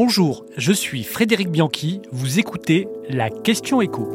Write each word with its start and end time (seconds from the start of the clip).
Bonjour, 0.00 0.46
je 0.56 0.72
suis 0.72 1.02
Frédéric 1.02 1.50
Bianchi, 1.50 2.00
vous 2.12 2.38
écoutez 2.38 2.86
la 3.10 3.30
question 3.30 3.82
écho. 3.82 4.08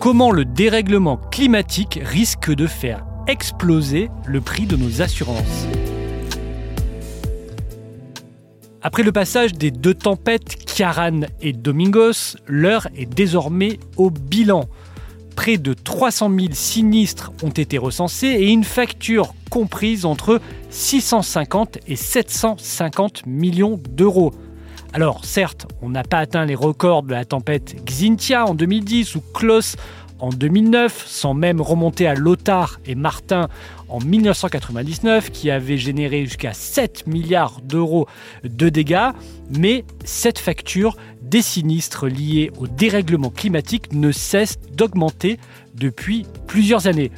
Comment 0.00 0.30
le 0.30 0.46
dérèglement 0.46 1.18
climatique 1.18 2.00
risque 2.02 2.50
de 2.50 2.66
faire 2.66 3.04
exploser 3.26 4.08
le 4.24 4.40
prix 4.40 4.64
de 4.64 4.76
nos 4.76 5.02
assurances? 5.02 5.66
Après 8.80 9.02
le 9.02 9.12
passage 9.12 9.52
des 9.52 9.70
deux 9.70 9.92
tempêtes, 9.92 10.64
Kiaran 10.64 11.20
et 11.42 11.52
Domingos, 11.52 12.38
l'heure 12.46 12.88
est 12.96 13.04
désormais 13.04 13.78
au 13.98 14.08
bilan. 14.08 14.64
Près 15.36 15.58
de 15.58 15.74
300 15.74 16.30
000 16.30 16.48
sinistres 16.52 17.32
ont 17.42 17.50
été 17.50 17.78
recensés 17.78 18.28
et 18.28 18.50
une 18.50 18.64
facture 18.64 19.34
comprise 19.50 20.04
entre 20.04 20.40
650 20.70 21.78
et 21.86 21.96
750 21.96 23.26
millions 23.26 23.80
d'euros. 23.90 24.32
Alors 24.94 25.24
certes, 25.24 25.66
on 25.80 25.88
n'a 25.88 26.02
pas 26.02 26.18
atteint 26.18 26.44
les 26.44 26.54
records 26.54 27.02
de 27.02 27.12
la 27.12 27.24
tempête 27.24 27.76
Xintia 27.86 28.46
en 28.46 28.54
2010 28.54 29.14
ou 29.14 29.22
Klaus 29.32 29.76
en 30.22 30.30
2009, 30.30 31.04
sans 31.04 31.34
même 31.34 31.60
remonter 31.60 32.06
à 32.06 32.14
Lothar 32.14 32.78
et 32.86 32.94
Martin 32.94 33.48
en 33.88 33.98
1999, 33.98 35.30
qui 35.32 35.50
avaient 35.50 35.76
généré 35.76 36.24
jusqu'à 36.24 36.52
7 36.52 37.08
milliards 37.08 37.60
d'euros 37.60 38.06
de 38.44 38.68
dégâts, 38.68 39.10
mais 39.50 39.84
cette 40.04 40.38
facture 40.38 40.96
des 41.22 41.42
sinistres 41.42 42.06
liés 42.06 42.52
au 42.58 42.68
dérèglement 42.68 43.30
climatique 43.30 43.92
ne 43.92 44.12
cesse 44.12 44.60
d'augmenter 44.72 45.38
depuis 45.74 46.24
plusieurs 46.46 46.86
années. 46.86 47.10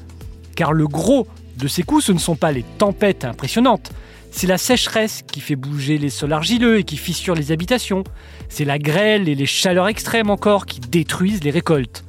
Car 0.56 0.72
le 0.72 0.88
gros 0.88 1.26
de 1.58 1.68
ces 1.68 1.82
coûts, 1.82 2.00
ce 2.00 2.12
ne 2.12 2.18
sont 2.18 2.36
pas 2.36 2.52
les 2.52 2.64
tempêtes 2.78 3.26
impressionnantes, 3.26 3.92
c'est 4.30 4.46
la 4.46 4.58
sécheresse 4.58 5.22
qui 5.30 5.40
fait 5.40 5.56
bouger 5.56 5.98
les 5.98 6.10
sols 6.10 6.32
argileux 6.32 6.78
et 6.78 6.84
qui 6.84 6.96
fissure 6.96 7.34
les 7.34 7.52
habitations. 7.52 8.02
C'est 8.48 8.64
la 8.64 8.78
grêle 8.78 9.28
et 9.28 9.34
les 9.34 9.46
chaleurs 9.46 9.88
extrêmes 9.88 10.30
encore 10.30 10.64
qui 10.64 10.80
détruisent 10.80 11.44
les 11.44 11.50
récoltes. 11.50 12.03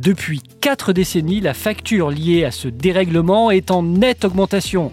Depuis 0.00 0.40
4 0.62 0.94
décennies, 0.94 1.42
la 1.42 1.52
facture 1.52 2.10
liée 2.10 2.46
à 2.46 2.50
ce 2.50 2.68
dérèglement 2.68 3.50
est 3.50 3.70
en 3.70 3.82
nette 3.82 4.24
augmentation. 4.24 4.92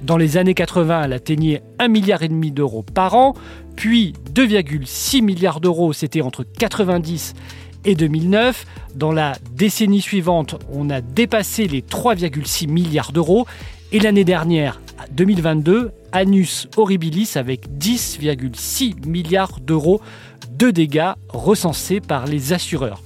Dans 0.00 0.16
les 0.16 0.36
années 0.36 0.54
80, 0.54 1.02
elle 1.06 1.12
atteignait 1.12 1.64
1,5 1.80 1.88
milliard 1.88 2.20
d'euros 2.52 2.84
par 2.84 3.16
an, 3.16 3.34
puis 3.74 4.12
2,6 4.32 5.22
milliards 5.22 5.60
d'euros, 5.60 5.92
c'était 5.92 6.20
entre 6.20 6.44
90 6.44 7.34
et 7.84 7.96
2009. 7.96 8.64
Dans 8.94 9.10
la 9.10 9.32
décennie 9.56 10.00
suivante, 10.00 10.54
on 10.72 10.88
a 10.88 11.00
dépassé 11.00 11.66
les 11.66 11.82
3,6 11.82 12.68
milliards 12.68 13.10
d'euros. 13.10 13.48
Et 13.90 13.98
l'année 13.98 14.22
dernière, 14.22 14.80
2022, 15.10 15.90
Anus 16.12 16.68
Horribilis 16.76 17.32
avec 17.34 17.68
10,6 17.76 19.04
milliards 19.04 19.58
d'euros 19.58 20.00
de 20.48 20.70
dégâts 20.70 21.14
recensés 21.28 21.98
par 22.00 22.26
les 22.26 22.52
assureurs. 22.52 23.02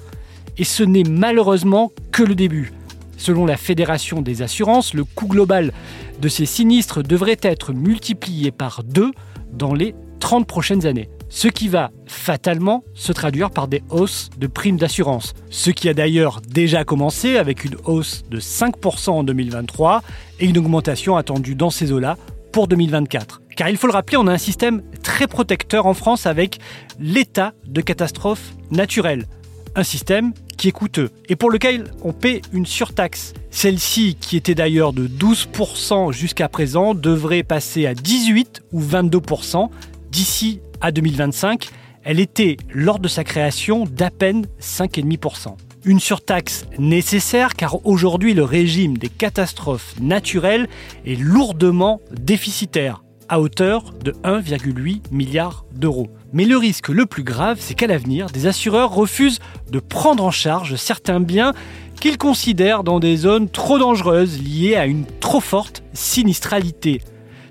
Et 0.59 0.65
ce 0.65 0.83
n'est 0.83 1.05
malheureusement 1.05 1.93
que 2.13 2.23
le 2.23 2.35
début. 2.35 2.73
Selon 3.17 3.47
la 3.47 3.57
Fédération 3.57 4.23
des 4.23 4.43
assurances, 4.43 4.95
le 4.95 5.05
coût 5.05 5.27
global 5.27 5.73
de 6.21 6.29
ces 6.29 6.47
sinistres 6.47 7.03
devrait 7.03 7.39
être 7.43 7.73
multiplié 7.73 8.51
par 8.51 8.83
deux 8.85 9.11
dans 9.53 9.75
les 9.75 9.95
30 10.21 10.47
prochaines 10.47 10.87
années. 10.87 11.09
Ce 11.29 11.49
qui 11.49 11.69
va 11.69 11.91
fatalement 12.07 12.85
se 12.95 13.13
traduire 13.13 13.51
par 13.51 13.69
des 13.69 13.83
hausses 13.91 14.31
de 14.39 14.47
primes 14.47 14.79
d'assurance. 14.79 15.35
Ce 15.51 15.71
qui 15.71 15.89
a 15.89 15.95
d'ailleurs 15.95 16.41
déjà 16.49 16.85
commencé 16.85 17.37
avec 17.37 17.65
une 17.65 17.77
hausse 17.85 18.25
de 18.31 18.41
5% 18.41 19.11
en 19.11 19.25
2023 19.25 20.03
et 20.41 20.47
une 20.47 20.59
augmentation 20.59 21.17
attendue 21.17 21.55
dans 21.55 21.71
ces 21.71 21.93
eaux-là 21.93 22.17
pour 22.53 22.67
2024. 22.67 23.43
Car 23.57 23.69
il 23.69 23.77
faut 23.77 23.89
le 23.89 23.93
rappeler, 23.93 24.17
on 24.17 24.27
a 24.27 24.33
un 24.33 24.39
système 24.39 24.83
très 25.03 25.27
protecteur 25.27 25.87
en 25.87 25.95
France 25.95 26.27
avec 26.27 26.59
l'état 26.99 27.53
de 27.67 27.81
catastrophe 27.81 28.55
naturelle. 28.71 29.27
Un 29.75 29.83
système 29.83 30.33
qui 30.59 30.69
est 30.69 30.73
coûteux 30.73 31.11
et 31.29 31.37
pour 31.37 31.51
lequel 31.51 31.85
on 32.03 32.13
paie 32.13 32.43
une 32.53 32.67
surtaxe. 32.67 33.33
Celle-ci, 33.51 34.17
qui 34.21 34.37
était 34.37 34.55
d'ailleurs 34.55 34.93
de 34.93 35.09
12% 35.09 36.13
jusqu'à 36.13 36.51
présent, 36.51 36.95
devrait 36.95 37.43
passer 37.43 37.87
à 37.87 37.95
18 37.95 38.65
ou 38.73 38.83
22% 38.83 39.71
d'ici 40.11 40.61
à 40.83 40.93
2025. 40.93 41.71
Elle 42.05 42.21
était, 42.21 42.57
lors 42.73 42.99
de 42.99 43.09
sa 43.09 43.25
création, 43.25 43.85
d'à 43.85 44.11
peine 44.11 44.47
5,5%. 44.61 45.57
Une 45.85 46.01
surtaxe 46.01 46.67
nécessaire 46.79 47.55
car 47.55 47.87
aujourd'hui 47.87 48.35
le 48.35 48.45
régime 48.45 48.99
des 48.99 49.09
catastrophes 49.09 49.95
naturelles 50.01 50.69
est 51.07 51.19
lourdement 51.19 52.01
déficitaire 52.11 53.03
à 53.29 53.41
hauteur 53.41 53.93
de 54.05 54.13
1,8 54.25 55.03
milliard 55.11 55.65
d'euros. 55.73 56.09
Mais 56.33 56.45
le 56.45 56.57
risque 56.57 56.89
le 56.89 57.07
plus 57.07 57.23
grave, 57.23 57.59
c'est 57.61 57.75
qu'à 57.75 57.87
l'avenir, 57.87 58.27
des 58.27 58.47
assureurs 58.47 58.93
refusent 58.93 59.41
de 59.71 59.79
prendre 59.79 60.25
en 60.25 60.31
charge 60.31 60.77
certains 60.77 61.21
biens 61.21 61.53
qu'ils 62.01 62.19
considèrent 62.19 62.85
dans 62.85 63.01
des 63.01 63.17
zones 63.17 63.49
trop 63.49 63.79
dangereuses 63.79 64.41
liées 64.41 64.77
à 64.77 64.87
une 64.87 65.05
trop 65.21 65.41
forte 65.41 65.83
sinistralité. 65.93 67.03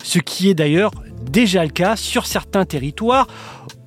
Ce 0.04 0.20
qui 0.20 0.50
est 0.50 0.54
d'ailleurs 0.54 0.92
déjà 1.32 1.64
le 1.64 1.72
cas 1.72 1.96
sur 1.96 2.26
certains 2.26 2.66
territoires 2.66 3.28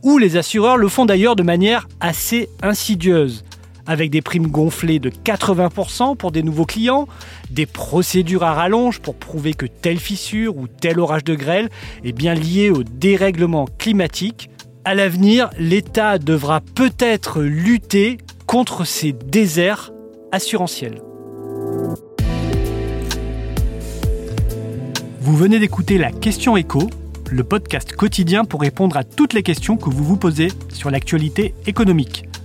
où 0.03 0.19
les 0.19 0.37
assureurs 0.37 0.77
le 0.77 0.89
font 0.89 1.07
d'ailleurs 1.07 1.37
de 1.37 1.43
manière 1.43 1.89
assez 2.01 2.49
insidieuse 2.62 3.45
avec 3.91 4.11
des 4.11 4.23
primes 4.23 4.47
gonflées 4.47 5.01
de 5.01 5.11
80% 5.11 6.17
pour 6.17 6.31
des 6.31 6.45
nouveaux 6.45 6.65
clients, 6.65 7.09
des 7.51 7.67
procédures 7.67 8.45
à 8.45 8.55
rallonge 8.55 9.01
pour 9.01 9.17
prouver 9.17 9.53
que 9.53 9.67
telle 9.67 9.99
fissure 9.99 10.56
ou 10.56 10.69
tel 10.69 11.01
orage 11.01 11.25
de 11.25 11.34
grêle 11.34 11.69
est 12.05 12.12
bien 12.12 12.34
lié 12.34 12.71
au 12.71 12.84
dérèglement 12.84 13.67
climatique. 13.78 14.49
À 14.84 14.95
l'avenir, 14.95 15.51
l'État 15.59 16.19
devra 16.19 16.61
peut-être 16.61 17.43
lutter 17.43 18.19
contre 18.47 18.84
ces 18.84 19.12
déserts 19.12 19.91
assurantiels. 20.31 21.03
Vous 25.21 25.37
venez 25.37 25.59
d'écouter 25.59 25.99
la 25.99 26.12
question 26.12 26.57
écho, 26.57 26.89
le 27.28 27.43
podcast 27.43 27.93
quotidien 27.95 28.45
pour 28.45 28.61
répondre 28.61 28.97
à 28.97 29.03
toutes 29.03 29.33
les 29.33 29.43
questions 29.43 29.77
que 29.77 29.91
vous 29.91 30.05
vous 30.05 30.17
posez 30.17 30.53
sur 30.69 30.93
l'actualité 30.93 31.55
économique. 31.67 32.30